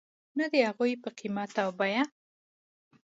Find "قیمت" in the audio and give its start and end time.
1.19-1.51